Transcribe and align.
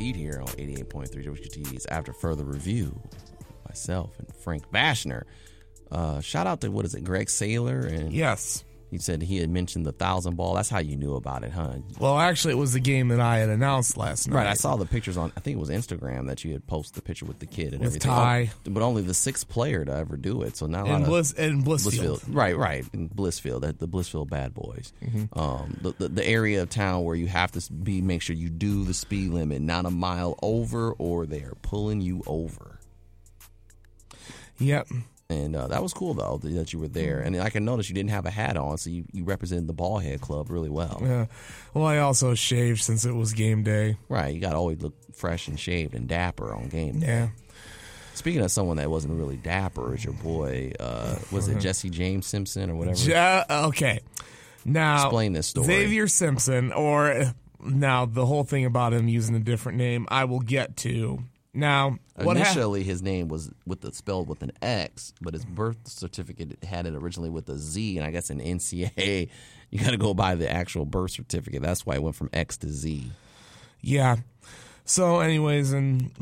Beat 0.00 0.16
here 0.16 0.38
on 0.40 0.46
88.3 0.46 1.10
WXUT's 1.26 1.84
After 1.90 2.14
Further 2.14 2.42
Review. 2.42 2.98
Myself 3.68 4.18
and 4.18 4.34
Frank 4.34 4.64
Bashner. 4.72 5.24
Uh, 5.92 6.22
shout 6.22 6.46
out 6.46 6.62
to, 6.62 6.70
what 6.70 6.86
is 6.86 6.94
it, 6.94 7.04
Greg 7.04 7.26
Saylor? 7.26 7.86
And 7.86 8.10
Yes. 8.10 8.64
He 8.90 8.98
said 8.98 9.22
he 9.22 9.36
had 9.38 9.48
mentioned 9.50 9.86
the 9.86 9.92
thousand 9.92 10.34
ball. 10.36 10.54
That's 10.54 10.68
how 10.68 10.78
you 10.80 10.96
knew 10.96 11.14
about 11.14 11.44
it, 11.44 11.52
huh? 11.52 11.74
Well, 11.98 12.18
actually, 12.18 12.54
it 12.54 12.56
was 12.58 12.72
the 12.72 12.80
game 12.80 13.08
that 13.08 13.20
I 13.20 13.38
had 13.38 13.48
announced 13.48 13.96
last 13.96 14.28
night. 14.28 14.36
Right, 14.36 14.46
I 14.46 14.54
saw 14.54 14.76
the 14.76 14.86
pictures 14.86 15.16
on. 15.16 15.32
I 15.36 15.40
think 15.40 15.56
it 15.56 15.60
was 15.60 15.70
Instagram 15.70 16.26
that 16.26 16.44
you 16.44 16.52
had 16.52 16.66
posted 16.66 16.96
the 16.96 17.02
picture 17.02 17.24
with 17.24 17.38
the 17.38 17.46
kid 17.46 17.72
and 17.72 17.80
With 17.80 17.88
everything. 17.90 18.10
Ty. 18.10 18.50
Oh, 18.66 18.70
but 18.70 18.82
only 18.82 19.02
the 19.02 19.14
sixth 19.14 19.48
player 19.48 19.84
to 19.84 19.92
ever 19.94 20.16
do 20.16 20.42
it. 20.42 20.56
So 20.56 20.66
now 20.66 20.84
a 20.84 20.88
lot 20.88 21.00
in 21.02 21.04
Bliss 21.06 21.32
in 21.32 21.62
Blissfield. 21.62 22.24
Right, 22.28 22.56
right, 22.56 22.84
in 22.92 23.08
Blissfield, 23.08 23.66
at 23.68 23.78
the 23.78 23.86
Blissfield 23.88 24.28
Bad 24.30 24.54
Boys, 24.54 24.92
Mm-hmm. 25.04 25.38
um, 25.38 25.76
the, 25.82 25.92
the 25.98 26.08
the 26.08 26.26
area 26.26 26.62
of 26.62 26.70
town 26.70 27.04
where 27.04 27.14
you 27.16 27.26
have 27.28 27.52
to 27.52 27.72
be 27.72 28.00
make 28.02 28.22
sure 28.22 28.34
you 28.34 28.48
do 28.48 28.84
the 28.84 28.94
speed 28.94 29.30
limit, 29.30 29.62
not 29.62 29.86
a 29.86 29.90
mile 29.90 30.38
over, 30.42 30.92
or 30.92 31.26
they 31.26 31.40
are 31.42 31.54
pulling 31.62 32.00
you 32.00 32.22
over. 32.26 32.78
Yep. 34.58 34.88
And 35.30 35.54
uh, 35.54 35.68
that 35.68 35.80
was 35.80 35.94
cool 35.94 36.12
though 36.12 36.38
that 36.42 36.72
you 36.72 36.80
were 36.80 36.88
there, 36.88 37.20
and 37.20 37.40
I 37.40 37.50
can 37.50 37.64
notice 37.64 37.88
you 37.88 37.94
didn't 37.94 38.10
have 38.10 38.26
a 38.26 38.30
hat 38.30 38.56
on, 38.56 38.78
so 38.78 38.90
you, 38.90 39.04
you 39.12 39.22
represented 39.22 39.68
the 39.68 39.74
ballhead 39.74 40.20
club 40.20 40.50
really 40.50 40.68
well. 40.68 40.98
Yeah. 41.00 41.26
Well, 41.72 41.86
I 41.86 41.98
also 41.98 42.34
shaved 42.34 42.82
since 42.82 43.04
it 43.04 43.12
was 43.12 43.32
game 43.32 43.62
day. 43.62 43.96
Right, 44.08 44.34
you 44.34 44.40
got 44.40 44.50
to 44.50 44.56
always 44.56 44.82
look 44.82 44.94
fresh 45.14 45.46
and 45.46 45.58
shaved 45.58 45.94
and 45.94 46.08
dapper 46.08 46.52
on 46.52 46.68
game 46.68 46.98
day. 46.98 47.06
Yeah. 47.06 47.28
Speaking 48.14 48.40
of 48.42 48.50
someone 48.50 48.78
that 48.78 48.90
wasn't 48.90 49.14
really 49.14 49.36
dapper, 49.36 49.94
is 49.94 50.04
your 50.04 50.14
boy? 50.14 50.72
Uh, 50.80 51.14
was 51.30 51.46
it 51.46 51.58
Jesse 51.60 51.90
James 51.90 52.26
Simpson 52.26 52.68
or 52.68 52.74
whatever? 52.74 52.98
Ja- 52.98 53.44
okay. 53.68 54.00
Now, 54.64 55.04
Explain 55.04 55.32
this 55.32 55.46
story. 55.46 55.68
Zavier 55.68 56.10
Simpson, 56.10 56.72
or 56.72 57.32
now 57.64 58.04
the 58.04 58.26
whole 58.26 58.42
thing 58.44 58.64
about 58.64 58.92
him 58.92 59.06
using 59.06 59.36
a 59.36 59.40
different 59.40 59.78
name, 59.78 60.06
I 60.10 60.24
will 60.24 60.40
get 60.40 60.76
to. 60.78 61.22
Now? 61.52 61.98
Initially, 62.18 62.84
his 62.84 63.02
name 63.02 63.28
was 63.28 63.50
with 63.66 63.80
the 63.80 63.92
spelled 63.92 64.28
with 64.28 64.42
an 64.42 64.52
X, 64.62 65.12
but 65.20 65.34
his 65.34 65.44
birth 65.44 65.78
certificate 65.88 66.62
had 66.62 66.86
it 66.86 66.94
originally 66.94 67.30
with 67.30 67.48
a 67.48 67.58
Z, 67.58 67.96
and 67.98 68.06
I 68.06 68.10
guess 68.10 68.30
in 68.30 68.38
NCAA, 68.38 69.28
you 69.70 69.78
got 69.80 69.90
to 69.90 69.96
go 69.96 70.14
by 70.14 70.34
the 70.36 70.50
actual 70.50 70.84
birth 70.84 71.10
certificate. 71.12 71.62
That's 71.62 71.84
why 71.84 71.94
it 71.96 72.02
went 72.02 72.14
from 72.16 72.30
X 72.32 72.56
to 72.58 72.68
Z. 72.68 73.10
Yeah. 73.80 74.16
So, 74.84 75.20
anyways, 75.20 75.72
and 75.72 76.12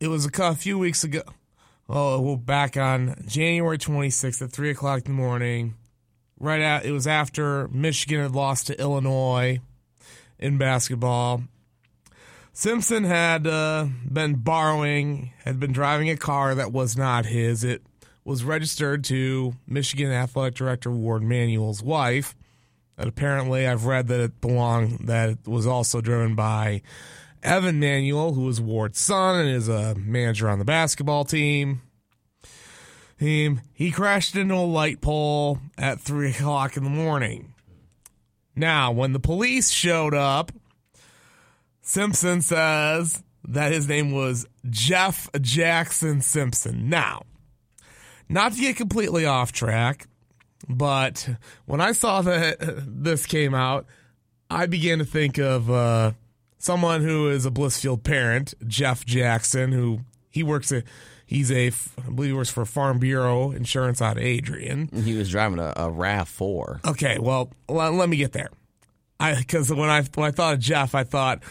it 0.00 0.08
was 0.08 0.26
a 0.26 0.30
cou- 0.30 0.54
few 0.54 0.78
weeks 0.78 1.04
ago. 1.04 1.22
Oh, 1.88 2.20
well, 2.20 2.36
back 2.36 2.76
on 2.76 3.14
January 3.26 3.78
26th 3.78 4.42
at 4.42 4.52
three 4.52 4.70
o'clock 4.70 5.06
in 5.06 5.12
the 5.12 5.22
morning. 5.22 5.74
Right 6.38 6.60
at 6.60 6.84
it 6.84 6.92
was 6.92 7.06
after 7.06 7.68
Michigan 7.68 8.20
had 8.20 8.32
lost 8.34 8.66
to 8.68 8.78
Illinois 8.80 9.60
in 10.38 10.56
basketball. 10.58 11.42
Simpson 12.58 13.04
had 13.04 13.46
uh, 13.46 13.86
been 14.12 14.34
borrowing, 14.34 15.32
had 15.44 15.60
been 15.60 15.70
driving 15.70 16.10
a 16.10 16.16
car 16.16 16.56
that 16.56 16.72
was 16.72 16.96
not 16.96 17.24
his. 17.24 17.62
It 17.62 17.84
was 18.24 18.42
registered 18.42 19.04
to 19.04 19.54
Michigan 19.68 20.10
Athletic 20.10 20.56
Director 20.56 20.90
Warde 20.90 21.22
Manuel's 21.22 21.84
wife. 21.84 22.34
And 22.96 23.08
apparently, 23.08 23.64
I've 23.64 23.84
read 23.84 24.08
that 24.08 24.18
it 24.18 24.40
belonged 24.40 25.06
that 25.06 25.28
it 25.28 25.46
was 25.46 25.68
also 25.68 26.00
driven 26.00 26.34
by 26.34 26.82
Evan 27.44 27.78
Manuel, 27.78 28.32
who 28.32 28.48
is 28.48 28.60
Warde's 28.60 28.98
son 28.98 29.38
and 29.38 29.48
is 29.48 29.68
a 29.68 29.94
manager 29.94 30.48
on 30.48 30.58
the 30.58 30.64
basketball 30.64 31.24
team. 31.24 31.82
He, 33.20 33.56
he 33.72 33.92
crashed 33.92 34.34
into 34.34 34.56
a 34.56 34.66
light 34.66 35.00
pole 35.00 35.60
at 35.78 36.00
three 36.00 36.30
o'clock 36.30 36.76
in 36.76 36.82
the 36.82 36.90
morning. 36.90 37.54
Now, 38.56 38.90
when 38.90 39.12
the 39.12 39.20
police 39.20 39.70
showed 39.70 40.12
up, 40.12 40.50
Simpson 41.88 42.42
says 42.42 43.22
that 43.44 43.72
his 43.72 43.88
name 43.88 44.12
was 44.12 44.46
Jeff 44.68 45.30
Jackson 45.40 46.20
Simpson. 46.20 46.90
Now, 46.90 47.22
not 48.28 48.52
to 48.52 48.60
get 48.60 48.76
completely 48.76 49.24
off 49.24 49.52
track, 49.52 50.06
but 50.68 51.26
when 51.64 51.80
I 51.80 51.92
saw 51.92 52.20
that 52.20 52.58
this 52.86 53.24
came 53.24 53.54
out, 53.54 53.86
I 54.50 54.66
began 54.66 54.98
to 54.98 55.06
think 55.06 55.38
of 55.38 55.70
uh, 55.70 56.12
someone 56.58 57.00
who 57.00 57.30
is 57.30 57.46
a 57.46 57.50
Blissfield 57.50 58.04
parent, 58.04 58.52
Jeff 58.66 59.06
Jackson, 59.06 59.72
who 59.72 60.00
he 60.28 60.42
works 60.42 60.70
at. 60.70 60.84
He's 61.24 61.50
a, 61.50 61.68
I 61.68 62.10
believe 62.14 62.32
he 62.32 62.36
works 62.36 62.50
for 62.50 62.66
Farm 62.66 62.98
Bureau 62.98 63.50
Insurance 63.50 64.02
out 64.02 64.18
of 64.18 64.22
Adrian. 64.22 64.90
He 64.92 65.14
was 65.14 65.30
driving 65.30 65.58
a, 65.58 65.72
a 65.74 65.90
Rav 65.90 66.28
Four. 66.28 66.82
Okay, 66.86 67.18
well, 67.18 67.50
let, 67.66 67.94
let 67.94 68.10
me 68.10 68.18
get 68.18 68.32
there. 68.32 68.50
I 69.18 69.36
because 69.36 69.72
when 69.72 69.88
I 69.88 70.02
when 70.14 70.28
I 70.28 70.30
thought 70.32 70.54
of 70.54 70.60
Jeff, 70.60 70.94
I 70.94 71.04
thought, 71.04 71.42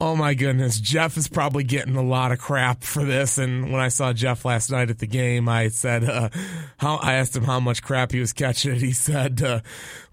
oh 0.00 0.14
my 0.14 0.34
goodness, 0.34 0.80
Jeff 0.80 1.16
is 1.16 1.28
probably 1.28 1.64
getting 1.64 1.96
a 1.96 2.02
lot 2.02 2.32
of 2.32 2.38
crap 2.38 2.82
for 2.84 3.04
this. 3.04 3.38
And 3.38 3.72
when 3.72 3.80
I 3.80 3.88
saw 3.88 4.12
Jeff 4.12 4.44
last 4.44 4.70
night 4.70 4.90
at 4.90 4.98
the 4.98 5.06
game, 5.06 5.48
I 5.48 5.68
said, 5.68 6.04
uh, 6.04 6.28
how 6.76 6.96
I 6.96 7.14
asked 7.14 7.34
him 7.34 7.44
how 7.44 7.60
much 7.60 7.82
crap 7.82 8.12
he 8.12 8.20
was 8.20 8.32
catching. 8.32 8.72
And 8.72 8.80
he 8.80 8.92
said, 8.92 9.42
uh, 9.42 9.60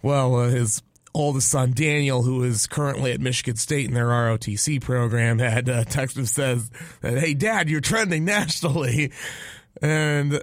well, 0.02 0.36
uh, 0.36 0.50
his 0.50 0.82
oldest 1.14 1.50
son 1.50 1.72
Daniel, 1.74 2.24
who 2.24 2.44
is 2.44 2.68
currently 2.68 3.12
at 3.12 3.22
Michigan 3.22 3.56
State 3.56 3.88
in 3.88 3.94
their 3.94 4.08
ROTC 4.08 4.82
program, 4.82 5.40
had 5.40 5.70
uh, 5.70 5.84
texted 5.86 6.18
him 6.18 6.26
says 6.26 6.70
that, 7.02 7.18
hey, 7.18 7.34
Dad, 7.34 7.70
you're 7.70 7.82
trending 7.82 8.26
nationally, 8.26 9.12
and 9.82 10.42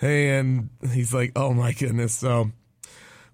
and 0.00 0.70
he's 0.90 1.14
like, 1.14 1.32
oh 1.36 1.52
my 1.52 1.72
goodness, 1.72 2.14
so 2.14 2.50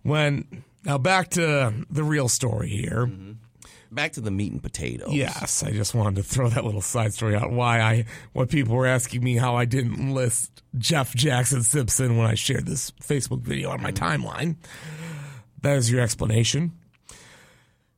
when 0.02 0.64
now 0.84 0.98
back 0.98 1.30
to 1.30 1.72
the 1.88 2.04
real 2.04 2.28
story 2.28 2.68
here. 2.68 3.10
Back 3.90 4.12
to 4.12 4.20
the 4.20 4.30
meat 4.30 4.52
and 4.52 4.62
potatoes. 4.62 5.12
Yes, 5.12 5.62
I 5.62 5.70
just 5.70 5.94
wanted 5.94 6.16
to 6.16 6.22
throw 6.22 6.48
that 6.50 6.64
little 6.64 6.82
side 6.82 7.14
story 7.14 7.34
out. 7.34 7.50
Why 7.50 7.80
I, 7.80 8.04
what 8.32 8.50
people 8.50 8.76
were 8.76 8.86
asking 8.86 9.24
me 9.24 9.36
how 9.36 9.56
I 9.56 9.64
didn't 9.64 10.14
list 10.14 10.62
Jeff 10.76 11.14
Jackson 11.14 11.62
Simpson 11.62 12.16
when 12.18 12.26
I 12.26 12.34
shared 12.34 12.66
this 12.66 12.90
Facebook 13.02 13.40
video 13.40 13.70
on 13.70 13.82
my 13.82 13.92
mm. 13.92 13.96
timeline. 13.96 14.56
That 15.62 15.76
is 15.76 15.90
your 15.90 16.00
explanation. 16.00 16.72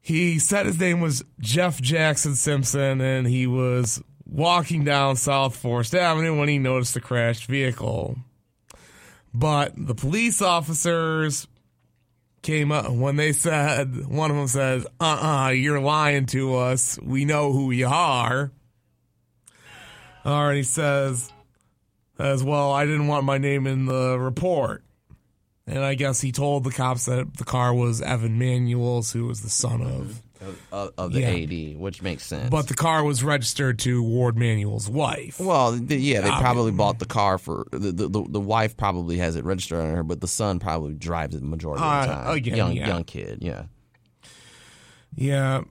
He 0.01 0.39
said 0.39 0.67
his 0.67 0.79
name 0.79 1.01
was 1.01 1.25
Jeff 1.41 1.81
Jackson 1.81 2.35
Simpson, 2.35 3.01
and 3.01 3.27
he 3.27 3.47
was 3.47 4.03
walking 4.25 4.85
down 4.85 5.17
South 5.17 5.57
Forest 5.57 5.95
Avenue 5.95 6.39
when 6.39 6.49
he 6.49 6.59
noticed 6.59 6.97
a 6.97 7.01
crashed 7.01 7.47
vehicle. 7.47 8.17
But 9.35 9.73
the 9.77 9.95
police 9.95 10.41
officers 10.41 11.47
came 12.43 12.73
up 12.73 12.91
when 12.91 13.17
they 13.17 13.33
said 13.33 14.07
one 14.07 14.31
of 14.31 14.37
them 14.37 14.49
says, 14.49 14.87
"Uh, 15.01 15.47
uh 15.47 15.51
you're 15.51 15.81
lying 15.81 16.27
to 16.27 16.57
us. 16.57 16.99
We 17.03 17.25
know 17.25 17.53
who 17.53 17.71
you 17.71 17.87
are." 17.87 18.51
All 20.25 20.47
right, 20.47 20.57
he 20.57 20.63
says, 20.63 21.33
as 22.19 22.45
well, 22.45 22.73
I 22.73 22.85
didn't 22.85 23.07
want 23.07 23.25
my 23.25 23.39
name 23.39 23.67
in 23.67 23.87
the 23.87 24.19
report. 24.19 24.85
And 25.67 25.79
I 25.79 25.95
guess 25.95 26.21
he 26.21 26.33
told 26.33 26.65
the 26.65 26.71
cops 26.71 27.07
that 27.07 27.37
the 27.37 27.45
car 27.45 27.73
was 27.73 28.03
Evan 28.03 28.39
Manuel's, 28.39 29.13
who 29.13 29.27
was 29.27 29.41
the 29.41 29.49
son 29.49 29.81
of. 29.81 30.21
Of, 30.73 30.93
of 30.97 31.13
the 31.13 31.21
Yeah. 31.21 31.73
AD, 31.75 31.79
which 31.79 32.01
makes 32.01 32.25
sense. 32.25 32.49
But 32.49 32.67
the 32.69 32.75
car 32.75 33.05
was 33.05 33.23
registered 33.23 33.79
to 33.81 34.03
Warde 34.03 34.39
Manuel's 34.39 34.89
wife. 34.89 35.39
Well, 35.39 35.79
th- 35.79 36.01
yeah, 36.01 36.23
they 36.23 36.31
probably 36.31 36.73
bought 36.73 36.99
the 36.99 37.05
car 37.05 37.37
for 37.37 37.67
the, 37.73 37.93
the 37.93 38.09
the 38.09 38.25
the 38.27 38.41
wife 38.41 38.75
probably 38.77 39.19
has 39.19 39.37
it 39.37 39.45
registered 39.45 39.81
on 39.81 39.95
her, 39.95 40.03
but 40.03 40.23
the 40.23 40.29
son 40.29 40.59
probably 40.59 40.95
drives 40.95 41.35
it 41.35 41.41
the 41.41 41.47
majority 41.47 41.83
of 41.83 42.07
the 42.07 42.13
Uh, 42.13 42.25
time. 42.25 42.37
again, 42.37 42.57
young 42.57 42.73
yeah. 42.73 42.87
young 42.89 43.05
kid, 43.05 43.39
yeah. 43.43 43.65
Yeah. 45.15 45.63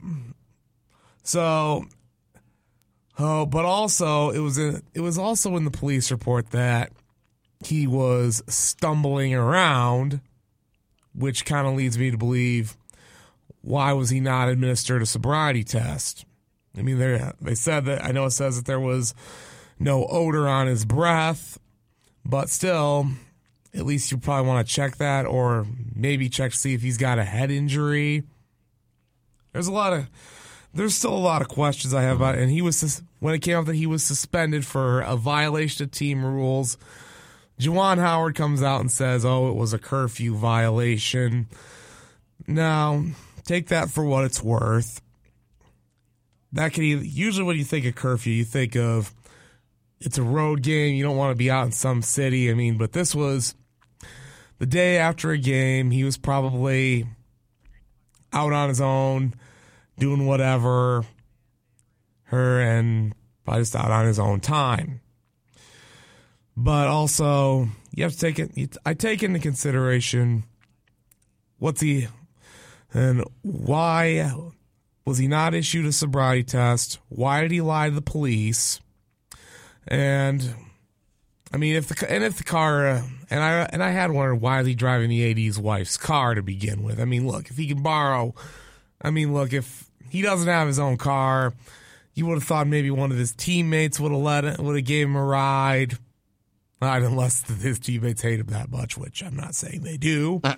So, 1.24 1.86
oh, 3.18 3.45
but 3.45 3.65
also 3.65 4.30
it 4.31 4.39
was 4.39 4.57
in, 4.57 4.81
it 4.94 5.01
was 5.01 5.18
also 5.18 5.56
in 5.57 5.65
the 5.65 5.72
police 5.72 6.12
report 6.12 6.51
that 6.51 6.92
he 7.63 7.88
was 7.88 8.44
stumbling 8.48 9.33
around, 9.33 10.22
which 11.13 11.45
kind 11.45 11.68
of 11.68 11.74
leads 11.75 11.98
me 11.98 12.12
to 12.12 12.18
believe 12.18 12.77
why 13.69 13.94
was 13.94 14.10
he 14.10 14.19
not 14.19 14.50
administered 14.50 15.04
a 15.04 15.06
sobriety 15.06 15.63
test? 15.63 16.25
I 16.75 16.81
mean, 16.81 16.98
they 16.98 17.31
they 17.39 17.54
said 17.54 17.86
that 17.86 18.04
I 18.04 18.12
know 18.12 18.25
it 18.25 18.31
says 18.31 18.56
that 18.56 18.66
there 18.66 18.80
was 18.80 19.13
no 19.77 20.07
odor 20.07 20.48
on 20.48 20.66
his 20.66 20.86
breath, 20.86 21.60
but 22.25 22.50
still, 22.50 23.07
at 23.75 23.86
least 23.86 24.12
you 24.12 24.18
probably 24.18 24.48
want 24.48 24.68
to 24.68 24.74
check 24.74 24.98
that, 24.98 25.27
or 25.27 25.68
maybe 25.95 26.30
check 26.30 26.51
to 26.51 26.57
see 26.57 26.74
if 26.74 26.81
he's 26.81 26.98
got 26.98 27.19
a 27.19 27.24
head 27.24 27.51
injury. 27.51 28.24
There's 29.54 29.68
a 29.68 29.72
lot 29.72 29.94
of 29.94 30.07
there's 30.74 30.95
still 30.95 31.13
a 31.13 31.18
lot 31.18 31.44
of 31.44 31.48
questions 31.48 31.94
I 31.94 32.01
have 32.01 32.15
about 32.18 32.36
it. 32.36 32.42
And 32.42 32.51
he 32.51 32.63
was 32.63 33.04
when 33.19 33.36
it 33.36 33.44
came 33.44 33.56
out 33.56 33.68
that 33.68 33.75
he 33.75 33.86
was 33.86 34.04
suspended 34.04 34.65
for 34.65 35.01
a 35.01 35.15
violation 35.15 35.83
of 35.83 35.92
team 35.92 36.25
rules. 36.25 36.75
Juwan 37.60 38.00
Howard 38.00 38.33
comes 38.33 38.63
out 38.63 38.81
and 38.81 38.92
says, 38.92 39.24
"Oh, 39.24 39.50
it 39.50 39.56
was 39.56 39.74
a 39.74 39.80
curfew 39.80 40.36
violation." 40.36 41.48
Now, 42.48 43.04
take 43.50 43.69
that 43.69 43.90
for 43.90 44.04
what 44.04 44.25
it's 44.25 44.44
worth. 44.44 45.01
That 46.51 46.72
can 46.74 46.84
either, 46.84 47.04
usually 47.04 47.46
when 47.46 47.57
you 47.57 47.63
think 47.63 47.86
of 47.86 47.96
curfew, 47.96 48.31
you 48.31 48.44
think 48.44 48.75
of 48.75 49.12
it's 50.00 50.19
a 50.19 50.24
road 50.24 50.62
game. 50.62 50.96
You 50.96 51.04
don't 51.04 51.18
want 51.18 51.31
to 51.31 51.36
be 51.36 51.50
out 51.50 51.66
in 51.66 51.72
some 51.72 52.01
city. 52.04 52.51
I 52.51 52.54
mean, 52.54 52.78
but 52.78 52.94
this 52.94 53.16
was 53.16 53.56
the 54.60 54.68
day 54.68 54.98
after 54.98 55.31
a 55.31 55.38
game. 55.38 55.90
He 55.90 56.04
was 56.04 56.18
probably 56.18 57.07
out 58.31 58.54
on 58.54 58.69
his 58.69 58.81
own, 58.81 59.34
doing 59.98 60.28
whatever, 60.28 61.04
her 62.25 62.62
and 62.62 63.16
probably 63.46 63.63
just 63.63 63.75
out 63.75 63.92
on 63.92 64.06
his 64.06 64.19
own 64.19 64.40
time. 64.40 65.01
But 66.56 66.88
also, 66.88 67.68
you 67.96 68.04
have 68.04 68.13
to 68.13 68.19
take 68.19 68.38
it. 68.38 68.78
I 68.86 68.94
take 68.94 69.24
into 69.24 69.40
consideration 69.40 70.44
what's 71.57 71.81
he 71.81 72.07
and 72.94 73.24
why 73.41 74.31
was 75.06 75.18
he 75.18 75.27
not 75.27 75.53
issued 75.53 75.86
a 75.86 75.91
sobriety 75.91 76.44
test? 76.44 77.00
Why 77.09 77.41
did 77.41 77.51
he 77.51 77.62
lie 77.62 77.89
to 77.89 77.95
the 77.95 78.01
police? 78.01 78.80
And 79.88 80.53
I 81.51 81.57
mean, 81.57 81.75
if 81.75 81.88
the 81.88 82.12
and 82.12 82.24
if 82.24 82.38
the 82.38 82.44
car 82.44 82.88
uh, 82.88 83.01
and 83.30 83.44
I 83.44 83.68
and 83.71 83.83
I 83.83 83.89
had 83.89 84.12
wondered 84.12 84.36
why 84.36 84.62
is 84.62 84.68
he 84.68 84.75
driving 84.75 85.09
the 85.09 85.47
AD's 85.47 85.59
wife's 85.59 85.97
car 85.97 86.36
to 86.36 86.44
begin 86.44 86.83
with. 86.83 87.00
I 87.00 87.06
mean, 87.06 87.27
look, 87.27 87.50
if 87.50 87.57
he 87.57 87.68
can 87.68 87.81
borrow, 87.81 88.36
I 89.01 89.09
mean, 89.09 89.33
look, 89.33 89.53
if 89.53 89.89
he 90.09 90.21
doesn't 90.21 90.47
have 90.47 90.68
his 90.68 90.80
own 90.80 90.97
car, 90.97 91.53
you 92.13 92.25
would 92.25 92.36
have 92.36 92.44
thought 92.44 92.68
maybe 92.68 92.91
one 92.91 93.12
of 93.12 93.18
his 93.18 93.31
teammates 93.31 94.00
would 94.00 94.12
have 94.12 94.21
let 94.21 94.59
would 94.59 94.75
have 94.75 94.86
gave 94.86 95.07
him 95.07 95.15
a 95.15 95.24
ride. 95.24 95.97
Not 96.81 97.01
unless 97.01 97.41
his 97.62 97.80
teammates 97.80 98.21
hate 98.21 98.39
him 98.39 98.47
that 98.47 98.69
much, 98.69 98.97
which 98.97 99.24
I'm 99.24 99.36
not 99.36 99.56
saying 99.56 99.81
they 99.81 99.97
do. 99.97 100.39
No, 100.44 100.53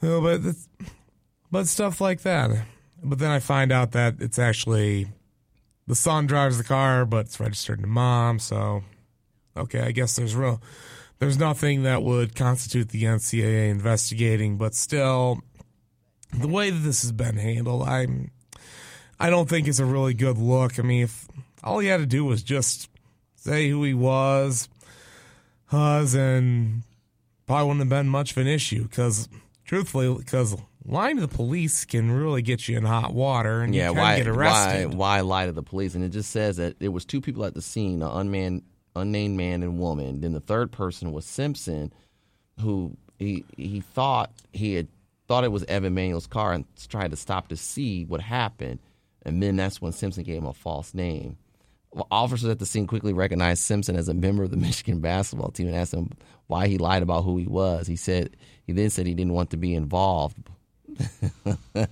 but 0.00 0.40
it's- 0.40 0.68
but 1.50 1.66
stuff 1.66 2.00
like 2.00 2.22
that. 2.22 2.50
But 3.02 3.18
then 3.18 3.30
I 3.30 3.38
find 3.38 3.72
out 3.72 3.92
that 3.92 4.16
it's 4.20 4.38
actually 4.38 5.08
the 5.86 5.94
son 5.94 6.26
drives 6.26 6.58
the 6.58 6.64
car, 6.64 7.04
but 7.06 7.26
it's 7.26 7.40
registered 7.40 7.80
to 7.80 7.86
mom. 7.86 8.38
So, 8.38 8.84
okay, 9.56 9.80
I 9.80 9.92
guess 9.92 10.16
there's 10.16 10.34
real, 10.34 10.60
there's 11.18 11.38
nothing 11.38 11.84
that 11.84 12.02
would 12.02 12.34
constitute 12.34 12.90
the 12.90 13.04
NCAA 13.04 13.70
investigating. 13.70 14.58
But 14.58 14.74
still, 14.74 15.40
the 16.38 16.48
way 16.48 16.70
that 16.70 16.80
this 16.80 17.02
has 17.02 17.12
been 17.12 17.36
handled, 17.36 17.88
I'm, 17.88 18.30
I 19.18 19.30
don't 19.30 19.48
think 19.48 19.66
it's 19.66 19.78
a 19.78 19.84
really 19.86 20.14
good 20.14 20.38
look. 20.38 20.78
I 20.78 20.82
mean, 20.82 21.04
if 21.04 21.26
all 21.64 21.78
he 21.78 21.88
had 21.88 22.00
to 22.00 22.06
do 22.06 22.24
was 22.24 22.42
just 22.42 22.90
say 23.36 23.70
who 23.70 23.82
he 23.84 23.94
was, 23.94 24.68
was, 25.72 26.14
and 26.14 26.82
probably 27.46 27.66
wouldn't 27.66 27.80
have 27.80 27.88
been 27.88 28.08
much 28.08 28.32
of 28.32 28.38
an 28.38 28.46
issue 28.46 28.82
because, 28.82 29.28
truthfully, 29.68 30.12
because 30.12 30.56
lying 30.84 31.16
to 31.16 31.20
the 31.20 31.28
police 31.28 31.84
can 31.84 32.10
really 32.10 32.42
get 32.42 32.66
you 32.66 32.76
in 32.76 32.84
hot 32.84 33.14
water 33.14 33.60
and 33.60 33.74
Yeah, 33.74 33.90
you 33.90 33.94
can 33.94 34.02
why, 34.02 34.16
get 34.16 34.34
why, 34.34 34.86
why 34.86 35.20
lie 35.20 35.46
to 35.46 35.52
the 35.52 35.62
police? 35.62 35.94
And 35.94 36.02
it 36.02 36.08
just 36.08 36.30
says 36.30 36.56
that 36.56 36.80
there 36.80 36.90
was 36.90 37.04
two 37.04 37.20
people 37.20 37.44
at 37.44 37.54
the 37.54 37.62
scene, 37.62 38.02
an 38.02 38.10
unmanned, 38.10 38.62
unnamed 38.96 39.36
man 39.36 39.62
and 39.62 39.78
woman. 39.78 40.22
Then 40.22 40.32
the 40.32 40.40
third 40.40 40.72
person 40.72 41.12
was 41.12 41.24
Simpson, 41.24 41.92
who 42.60 42.96
he 43.18 43.44
he 43.56 43.80
thought 43.80 44.32
he 44.52 44.74
had 44.74 44.88
thought 45.28 45.44
it 45.44 45.52
was 45.52 45.62
Evan 45.64 45.94
Manuel's 45.94 46.26
car 46.26 46.54
and 46.54 46.64
tried 46.88 47.10
to 47.10 47.16
stop 47.16 47.48
to 47.48 47.56
see 47.56 48.04
what 48.04 48.20
happened. 48.20 48.80
And 49.22 49.42
then 49.42 49.56
that's 49.56 49.80
when 49.80 49.92
Simpson 49.92 50.24
gave 50.24 50.38
him 50.38 50.46
a 50.46 50.54
false 50.54 50.94
name. 50.94 51.36
Officers 52.10 52.50
at 52.50 52.58
the 52.58 52.66
scene 52.66 52.86
quickly 52.86 53.12
recognized 53.12 53.62
Simpson 53.62 53.96
as 53.96 54.08
a 54.08 54.14
member 54.14 54.42
of 54.42 54.50
the 54.50 54.56
Michigan 54.68 55.00
basketball 55.00 55.50
team 55.50 55.68
and 55.68 55.76
asked 55.76 55.94
him 55.94 56.10
why 56.46 56.68
he 56.68 56.78
lied 56.78 57.02
about 57.02 57.22
who 57.24 57.36
he 57.36 57.46
was. 57.46 57.86
He 57.86 57.96
said 57.96 58.36
he 58.66 58.72
then 58.72 58.90
said 58.90 59.06
he 59.06 59.14
didn't 59.14 59.32
want 59.32 59.50
to 59.50 59.56
be 59.56 59.74
involved. 59.74 60.36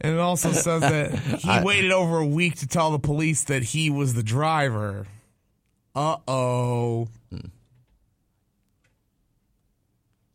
And 0.00 0.14
it 0.14 0.20
also 0.20 0.52
says 0.52 0.82
that 0.82 1.14
he 1.14 1.60
waited 1.64 1.90
over 1.90 2.18
a 2.18 2.26
week 2.26 2.56
to 2.56 2.66
tell 2.66 2.90
the 2.90 2.98
police 2.98 3.44
that 3.44 3.62
he 3.62 3.90
was 3.90 4.14
the 4.14 4.22
driver. 4.22 5.06
Uh 5.94 6.18
oh. 6.28 7.08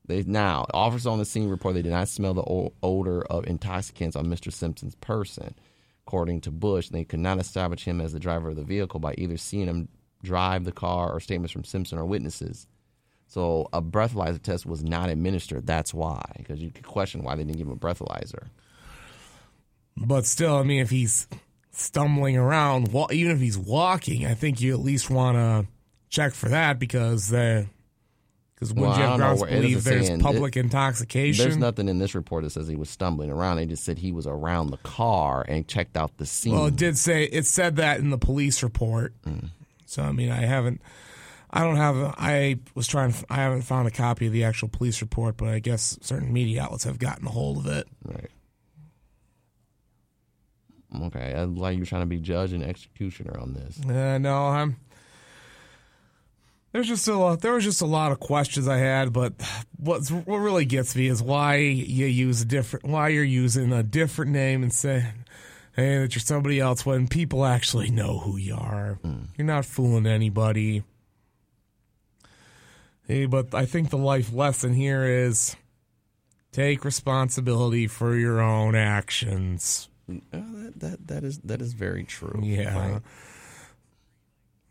They 0.08 0.24
now 0.24 0.66
officers 0.74 1.06
on 1.06 1.20
the 1.20 1.26
scene 1.26 1.48
report 1.48 1.76
they 1.76 1.84
did 1.84 1.92
not 1.92 2.10
smell 2.10 2.34
the 2.34 2.72
odor 2.84 3.22
of 3.22 3.48
intoxicants 3.48 4.16
on 4.16 4.26
Mr. 4.26 4.52
Simpson's 4.52 4.96
person. 4.96 5.56
According 6.08 6.42
to 6.42 6.52
Bush, 6.52 6.90
they 6.90 7.04
could 7.04 7.20
not 7.20 7.40
establish 7.40 7.86
him 7.86 8.02
as 8.02 8.14
the 8.14 8.20
driver 8.20 8.50
of 8.50 8.56
the 8.56 8.64
vehicle 8.64 9.00
by 9.00 9.16
either 9.18 9.38
seeing 9.38 9.68
him 9.68 9.88
drive 10.24 10.66
the 10.66 10.72
car 10.72 11.12
or 11.12 11.20
statements 11.20 11.52
from 11.52 11.64
Simpson 11.64 11.98
or 11.98 12.06
witnesses. 12.06 12.68
So 13.28 13.70
a 13.72 13.82
breathalyzer 13.82 14.42
test 14.42 14.66
was 14.66 14.84
not 14.84 15.10
administered. 15.10 15.66
That's 15.66 15.94
why, 15.94 16.22
because 16.38 16.60
you 16.60 16.70
could 16.70 16.86
question 16.86 17.24
why 17.24 17.36
they 17.36 17.44
didn't 17.44 17.58
give 17.58 17.68
him 17.68 17.74
a 17.74 17.78
breathalyzer. 17.78 18.48
But 19.96 20.26
still, 20.26 20.58
I 20.58 20.64
mean, 20.64 20.82
if 20.82 20.90
he's 20.90 21.28
stumbling 21.72 22.36
around, 22.36 22.90
even 23.12 23.32
if 23.32 23.40
he's 23.40 23.58
walking, 23.58 24.26
I 24.26 24.34
think 24.34 24.60
you 24.60 24.74
at 24.74 24.80
least 24.80 25.10
want 25.10 25.38
to 25.38 25.68
check 26.10 26.34
for 26.34 26.50
that 26.50 26.78
because 26.78 27.30
the 27.30 27.68
because 28.62 28.76
Well, 28.76 28.92
would 28.92 28.98
you 28.98 29.04
have 29.04 29.18
grounds 29.18 29.42
to 29.42 29.48
believe 29.48 29.84
there's 29.84 30.06
say 30.06 30.14
in- 30.14 30.20
public 30.20 30.56
intoxication? 30.56 31.44
There's 31.44 31.58
nothing 31.58 31.90
in 31.90 31.98
this 31.98 32.14
report 32.14 32.44
that 32.44 32.52
says 32.52 32.68
he 32.68 32.76
was 32.76 32.92
stumbling 32.92 33.32
around. 33.32 33.58
They 33.58 33.66
just 33.66 33.84
said 33.84 33.98
he 33.98 34.12
was 34.12 34.28
around 34.28 34.70
the 34.70 34.78
car 34.78 35.44
and 35.48 35.68
checked 35.68 35.98
out 35.98 36.16
the 36.18 36.28
scene. 36.28 36.54
Well, 36.54 36.68
it 36.68 36.76
did 36.76 36.96
say 36.96 37.24
it 37.24 37.48
said 37.48 37.78
that 37.78 37.98
in 38.00 38.12
the 38.12 38.20
police 38.20 38.62
report. 38.62 39.16
So 39.88 40.04
I 40.04 40.12
mean, 40.12 40.30
I 40.30 40.42
haven't, 40.46 40.80
I 41.50 41.62
don't 41.62 41.78
have. 41.78 42.14
I 42.20 42.60
was 42.76 42.86
trying. 42.86 43.16
I 43.32 43.38
haven't 43.38 43.64
found 43.64 43.88
a 43.88 43.92
copy 43.92 44.28
of 44.28 44.32
the 44.34 44.44
actual 44.44 44.68
police 44.68 45.02
report, 45.02 45.38
but 45.38 45.48
I 45.48 45.58
guess 45.58 45.98
certain 46.02 46.32
media 46.32 46.62
outlets 46.62 46.84
have 46.84 47.00
gotten 47.00 47.26
a 47.26 47.32
hold 47.32 47.58
of 47.58 47.66
it. 47.66 47.88
Right. 48.06 48.30
Okay, 51.06 51.34
I 51.36 51.46
like 51.46 51.78
you're 51.78 51.88
trying 51.88 52.04
to 52.04 52.06
be 52.06 52.20
judge 52.20 52.54
and 52.54 52.64
executioner 52.64 53.40
on 53.40 53.54
this. 53.54 53.84
Uh, 53.84 54.20
no, 54.20 54.46
I'm. 54.50 54.76
There's 56.72 56.88
just 56.88 57.08
a 57.08 57.16
lot. 57.16 57.42
There 57.42 57.54
was 57.54 57.66
just 57.66 57.82
a 57.82 57.86
lot 57.86 58.12
of 58.12 58.20
questions 58.20 58.68
I 58.68 58.78
had, 58.78 59.12
but 59.12 59.34
what's 59.78 60.10
what 60.10 60.38
really 60.38 60.66
gets 60.66 60.96
me 60.96 61.08
is 61.08 61.22
why 61.22 61.56
you 61.58 62.06
use 62.06 62.42
a 62.42 62.46
different, 62.46 62.86
why 62.86 63.10
you're 63.10 63.24
using 63.24 63.74
a 63.74 63.84
different 63.84 64.32
name 64.32 64.64
and 64.64 64.74
saying 64.74 65.26
"Hey, 65.76 65.98
that 65.98 66.16
you're 66.16 66.22
somebody 66.22 66.60
else," 66.62 66.86
when 66.86 67.08
people 67.10 67.44
actually 67.46 67.90
know 67.90 68.20
who 68.20 68.38
you 68.38 68.56
are. 68.56 69.00
You're 69.38 69.48
not 69.48 69.66
fooling 69.66 70.06
anybody. 70.06 70.84
Hey, 73.06 73.26
but 73.26 73.54
I 73.54 73.66
think 73.66 73.90
the 73.90 73.98
life 73.98 74.32
lesson 74.32 74.74
here 74.74 75.04
is 75.04 75.58
take 76.54 76.86
responsibility 76.86 77.88
for 77.88 78.16
your 78.16 78.40
own 78.40 78.76
actions. 78.76 79.90
Uh, 80.10 80.16
that, 80.32 80.74
that 80.80 81.08
that 81.08 81.24
is 81.26 81.40
that 81.40 81.62
is 81.62 81.74
very 81.74 82.06
true. 82.06 82.40
Yeah. 82.44 83.00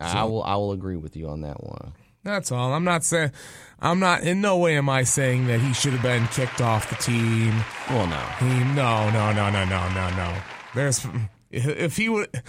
Frank. 0.00 0.16
I 0.16 0.24
will 0.24 0.42
I 0.42 0.56
will 0.56 0.72
agree 0.72 0.96
with 0.96 1.16
you 1.16 1.28
on 1.28 1.42
that 1.42 1.62
one. 1.62 1.92
That's 2.22 2.52
all. 2.52 2.72
I'm 2.74 2.84
not 2.84 3.04
saying. 3.04 3.32
I'm 3.80 3.98
not. 3.98 4.22
In 4.22 4.40
no 4.40 4.58
way 4.58 4.76
am 4.76 4.88
I 4.88 5.04
saying 5.04 5.46
that 5.46 5.60
he 5.60 5.72
should 5.72 5.94
have 5.94 6.02
been 6.02 6.26
kicked 6.28 6.60
off 6.60 6.90
the 6.90 6.96
team. 6.96 7.54
Well, 7.88 8.06
no, 8.06 8.18
He, 8.38 8.46
no, 8.74 9.10
no, 9.10 9.32
no, 9.32 9.50
no, 9.50 9.64
no, 9.64 9.88
no, 9.88 10.10
no. 10.10 10.36
There's 10.74 11.06
if 11.50 11.96
he 11.96 12.08
would. 12.08 12.42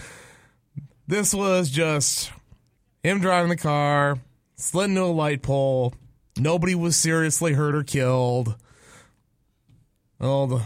This 1.06 1.34
was 1.34 1.70
just 1.70 2.30
him 3.02 3.20
driving 3.20 3.48
the 3.50 3.56
car, 3.56 4.18
slid 4.56 4.90
into 4.90 5.02
a 5.02 5.06
light 5.06 5.42
pole. 5.42 5.94
Nobody 6.38 6.74
was 6.74 6.96
seriously 6.96 7.54
hurt 7.54 7.74
or 7.74 7.82
killed. 7.82 8.56
Oh, 10.20 10.46
the. 10.46 10.62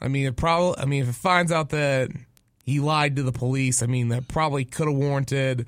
I 0.00 0.08
mean, 0.08 0.26
it 0.26 0.36
probably. 0.36 0.80
I 0.80 0.86
mean, 0.86 1.02
if 1.02 1.08
it 1.08 1.14
finds 1.14 1.50
out 1.50 1.70
that 1.70 2.10
he 2.64 2.78
lied 2.78 3.16
to 3.16 3.22
the 3.24 3.32
police, 3.32 3.82
I 3.82 3.86
mean, 3.86 4.08
that 4.08 4.28
probably 4.28 4.64
could 4.64 4.86
have 4.86 4.96
warranted 4.96 5.66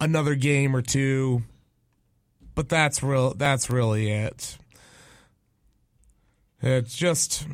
another 0.00 0.34
game 0.34 0.74
or 0.74 0.82
two. 0.82 1.42
But 2.54 2.68
that's 2.68 3.02
real. 3.02 3.34
That's 3.34 3.70
really 3.70 4.10
it. 4.10 4.58
It's 6.60 6.96
just 6.96 7.46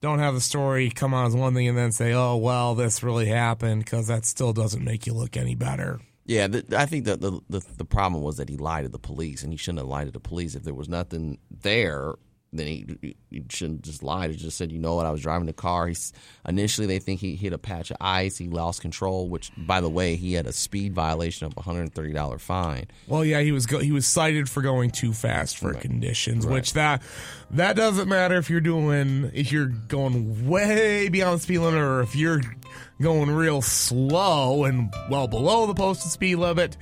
don't 0.00 0.18
have 0.18 0.34
the 0.34 0.40
story 0.40 0.90
come 0.90 1.12
out 1.12 1.26
as 1.26 1.36
one 1.36 1.54
thing 1.54 1.68
and 1.68 1.76
then 1.76 1.92
say, 1.92 2.12
"Oh, 2.14 2.36
well, 2.36 2.74
this 2.74 3.02
really 3.02 3.26
happened," 3.26 3.84
because 3.84 4.06
that 4.06 4.24
still 4.24 4.52
doesn't 4.52 4.82
make 4.82 5.06
you 5.06 5.12
look 5.12 5.36
any 5.36 5.54
better. 5.54 6.00
yeah, 6.26 6.46
th 6.48 6.72
I 6.72 6.86
think 6.86 7.04
that 7.04 7.20
the, 7.20 7.40
the 7.50 7.60
the 7.76 7.84
problem 7.84 8.22
was 8.22 8.38
that 8.38 8.48
he 8.48 8.56
lied 8.56 8.84
to 8.84 8.88
the 8.90 8.98
police, 8.98 9.42
and 9.42 9.52
he 9.52 9.58
shouldn't 9.58 9.80
have 9.80 9.88
lied 9.88 10.06
to 10.06 10.12
the 10.12 10.20
police. 10.20 10.54
If 10.54 10.62
there 10.62 10.74
was 10.74 10.88
nothing 10.88 11.38
there, 11.50 12.14
then 12.58 12.66
he, 12.66 13.16
he 13.30 13.44
shouldn't 13.48 13.82
just 13.82 14.02
lied. 14.02 14.30
He 14.30 14.36
just 14.36 14.56
said, 14.56 14.70
you 14.72 14.78
know 14.78 14.94
what, 14.94 15.06
I 15.06 15.10
was 15.10 15.20
driving 15.20 15.46
the 15.46 15.52
car. 15.52 15.86
He's 15.86 16.12
initially 16.46 16.86
they 16.86 16.98
think 16.98 17.20
he 17.20 17.36
hit 17.36 17.52
a 17.52 17.58
patch 17.58 17.90
of 17.90 17.96
ice. 18.00 18.36
He 18.36 18.48
lost 18.48 18.80
control. 18.80 19.28
Which, 19.28 19.50
by 19.56 19.80
the 19.80 19.88
way, 19.90 20.16
he 20.16 20.34
had 20.34 20.46
a 20.46 20.52
speed 20.52 20.94
violation 20.94 21.46
of 21.46 21.54
a 21.56 21.62
hundred 21.62 21.82
and 21.82 21.94
thirty 21.94 22.12
dollar 22.12 22.38
fine. 22.38 22.86
Well, 23.06 23.24
yeah, 23.24 23.40
he 23.40 23.52
was 23.52 23.66
go- 23.66 23.80
he 23.80 23.92
was 23.92 24.06
cited 24.06 24.48
for 24.48 24.62
going 24.62 24.90
too 24.90 25.12
fast 25.12 25.58
for 25.58 25.74
conditions, 25.74 26.46
which 26.46 26.72
that 26.74 27.02
that 27.50 27.76
doesn't 27.76 28.08
matter 28.08 28.36
if 28.36 28.50
you're 28.50 28.60
doing 28.60 29.30
if 29.34 29.52
you're 29.52 29.66
going 29.66 30.48
way 30.48 31.08
beyond 31.08 31.38
the 31.38 31.42
speed 31.42 31.58
limit 31.58 31.80
or 31.80 32.00
if 32.00 32.16
you're 32.16 32.40
going 33.00 33.30
real 33.30 33.60
slow 33.62 34.64
and 34.64 34.92
well 35.10 35.26
below 35.26 35.66
the 35.66 35.74
posted 35.74 36.10
speed 36.10 36.36
limit. 36.36 36.76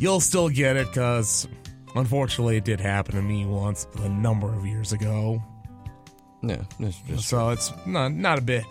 You'll 0.00 0.20
still 0.20 0.48
get 0.48 0.76
it 0.76 0.88
because, 0.88 1.46
unfortunately, 1.94 2.56
it 2.56 2.64
did 2.64 2.80
happen 2.80 3.14
to 3.14 3.22
me 3.22 3.46
once 3.46 3.86
a 4.02 4.08
number 4.08 4.52
of 4.54 4.66
years 4.66 4.92
ago. 4.92 5.42
Yeah, 6.42 6.62
that's 6.78 6.98
just 7.08 7.28
So 7.28 7.50
it's 7.50 7.72
not 7.86 8.12
not 8.12 8.38
a 8.38 8.42
bit. 8.42 8.64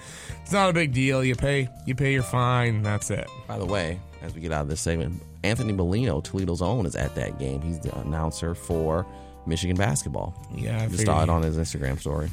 It's 0.44 0.52
not 0.52 0.70
a 0.70 0.74
big 0.74 0.94
deal. 0.94 1.24
You 1.24 1.36
pay 1.36 1.68
you 1.88 1.96
pay 1.96 2.14
your 2.14 2.22
fine. 2.24 2.76
And 2.76 2.86
that's 2.86 3.10
it. 3.10 3.28
By 3.48 3.58
the 3.58 3.66
way, 3.66 4.00
as 4.22 4.36
we 4.36 4.42
get 4.42 4.52
out 4.52 4.62
of 4.62 4.68
this 4.70 4.80
segment, 4.82 5.24
Anthony 5.44 5.74
Molino, 5.74 6.22
Toledo's 6.22 6.62
own, 6.62 6.86
is 6.86 6.96
at 6.96 7.16
that 7.16 7.40
game. 7.40 7.62
He's 7.62 7.80
the 7.80 7.98
announcer 8.00 8.54
for 8.54 9.08
Michigan 9.48 9.76
basketball. 9.76 10.36
Yeah, 10.54 10.84
I 10.84 10.88
just 10.88 11.06
saw 11.06 11.24
it 11.24 11.30
on 11.30 11.42
his 11.42 11.58
Instagram 11.58 12.00
story. 12.00 12.30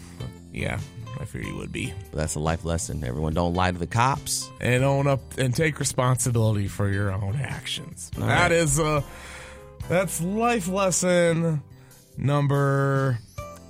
Yeah, 0.52 0.78
I 1.18 1.25
fear 1.25 1.42
you 1.42 1.56
would 1.56 1.73
be. 1.73 1.94
But 2.11 2.18
that's 2.18 2.35
a 2.35 2.38
life 2.40 2.64
lesson. 2.66 3.02
Everyone 3.02 3.32
don't 3.32 3.54
lie 3.54 3.70
to 3.73 3.78
the 3.78 3.87
cops. 3.87 4.50
and 4.61 4.85
own 4.85 5.06
up 5.06 5.20
and 5.38 5.54
take 5.56 5.80
responsibility 5.80 6.68
for 6.68 6.90
your 6.90 7.11
own 7.12 7.37
actions. 7.37 8.11
All 8.20 8.26
That 8.26 8.42
right. 8.42 8.52
is 8.52 8.78
uh 8.78 9.00
that's 9.90 10.23
life 10.23 10.68
lesson 10.68 11.62
number 12.16 13.18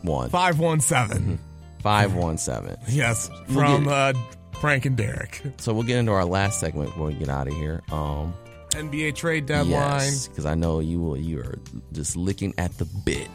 One 0.03 0.31
517. 0.31 1.39
five 1.83 2.15
one 2.15 2.37
seven. 2.39 2.77
Yes, 2.89 3.31
We'll 3.49 3.59
from 3.59 3.89
uh 3.89 4.13
Frank 4.61 4.85
and 4.85 4.97
Derek. 4.97 5.43
So 5.57 5.73
we'll 5.73 5.85
get 5.85 5.97
into 5.99 6.13
our 6.13 6.25
last 6.27 6.61
segment 6.61 6.91
before 6.91 7.07
we 7.07 7.15
get 7.15 7.31
out 7.31 7.49
of 7.49 7.55
here. 7.55 7.83
Um, 7.91 8.35
NBA 8.73 9.15
trade 9.15 9.47
deadline. 9.47 10.13
because 10.29 10.45
I 10.47 10.55
know 10.55 10.81
you 10.81 11.01
will. 11.01 11.17
You 11.17 11.41
are 11.41 11.59
just 11.93 12.17
licking 12.17 12.53
at 12.59 12.77
the 12.77 12.85
bit, 12.85 13.29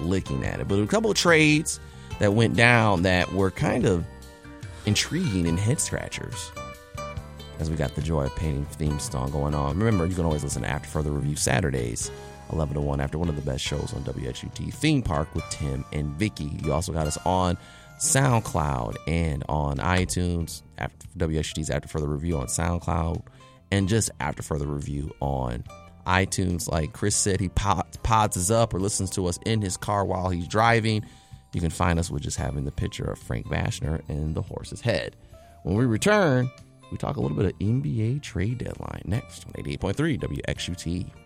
licking 0.00 0.44
at 0.44 0.60
it. 0.60 0.68
But 0.68 0.78
a 0.78 0.86
couple 0.86 1.10
of 1.10 1.16
trades 1.16 1.80
that 2.20 2.32
went 2.32 2.56
down 2.56 3.02
that 3.02 3.32
were 3.32 3.50
kind 3.50 3.84
of 3.84 4.06
intriguing 4.86 5.46
and 5.48 5.58
head 5.58 5.80
scratchers. 5.80 6.52
As 7.62 7.70
we 7.70 7.76
got 7.76 7.94
the 7.94 8.02
joy 8.02 8.24
of 8.24 8.34
painting 8.34 8.64
theme 8.64 8.98
song 8.98 9.30
going 9.30 9.54
on. 9.54 9.78
Remember, 9.78 10.04
you 10.04 10.16
can 10.16 10.24
always 10.24 10.42
listen 10.42 10.64
After 10.64 10.88
Further 10.88 11.12
Review 11.12 11.36
Saturdays, 11.36 12.10
11 12.50 12.74
to 12.74 12.80
1, 12.80 13.00
after 13.00 13.18
one 13.18 13.28
of 13.28 13.36
the 13.36 13.42
best 13.42 13.62
shows 13.62 13.94
on 13.94 14.02
WXUT 14.02 14.74
Theme 14.74 15.00
Park 15.00 15.32
with 15.32 15.44
Tim 15.48 15.84
and 15.92 16.08
Vicky. 16.16 16.58
You 16.64 16.72
also 16.72 16.92
got 16.92 17.06
us 17.06 17.16
on 17.24 17.56
SoundCloud 18.00 18.96
and 19.06 19.44
on 19.48 19.78
iTunes, 19.78 20.62
after 20.76 21.06
WXUT's 21.16 21.70
After 21.70 21.86
Further 21.86 22.08
Review 22.08 22.36
on 22.36 22.48
SoundCloud, 22.48 23.22
and 23.70 23.88
just 23.88 24.10
After 24.18 24.42
Further 24.42 24.66
Review 24.66 25.14
on 25.20 25.62
iTunes. 26.04 26.68
Like 26.68 26.92
Chris 26.92 27.14
said, 27.14 27.38
he 27.38 27.48
pods, 27.48 27.96
pods 27.98 28.36
us 28.36 28.50
up 28.50 28.74
or 28.74 28.80
listens 28.80 29.10
to 29.10 29.28
us 29.28 29.38
in 29.46 29.62
his 29.62 29.76
car 29.76 30.04
while 30.04 30.30
he's 30.30 30.48
driving. 30.48 31.06
You 31.52 31.60
can 31.60 31.70
find 31.70 32.00
us 32.00 32.10
with 32.10 32.24
just 32.24 32.38
having 32.38 32.64
the 32.64 32.72
picture 32.72 33.04
of 33.04 33.20
Frank 33.20 33.46
Vashner 33.46 34.02
and 34.08 34.34
the 34.34 34.42
horse's 34.42 34.80
head. 34.80 35.14
When 35.62 35.76
we 35.76 35.84
return, 35.84 36.50
we 36.92 36.98
talk 36.98 37.16
a 37.16 37.20
little 37.20 37.36
bit 37.36 37.46
of 37.46 37.58
NBA 37.58 38.22
trade 38.22 38.58
deadline 38.58 39.02
next 39.06 39.46
on 39.46 39.52
88.3 39.54 40.20
WXUT. 40.20 41.21